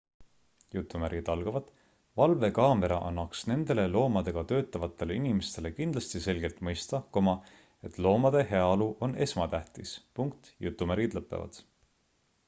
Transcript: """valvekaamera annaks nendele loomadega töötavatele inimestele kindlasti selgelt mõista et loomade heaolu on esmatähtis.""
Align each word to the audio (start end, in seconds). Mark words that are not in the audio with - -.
"""valvekaamera 2.21 2.97
annaks 3.09 3.43
nendele 3.51 3.83
loomadega 3.97 4.43
töötavatele 4.53 5.19
inimestele 5.21 5.73
kindlasti 5.81 6.23
selgelt 6.25 6.65
mõista 6.69 7.03
et 7.91 8.01
loomade 8.09 8.43
heaolu 8.55 8.91
on 9.11 9.15
esmatähtis."" 9.29 9.95